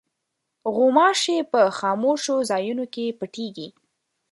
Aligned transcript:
غوماشې 0.75 1.37
په 1.51 1.61
خاموشو 1.77 2.35
ځایونو 2.49 2.85
کې 2.93 3.05
پټېږي. 3.19 3.67